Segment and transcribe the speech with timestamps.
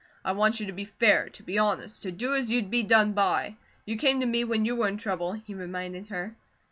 [0.25, 3.13] "I want you to be fair, to be honest, to do as you'd be done
[3.13, 3.57] by.
[3.85, 6.35] You came to me when you were in trouble," he reminded her.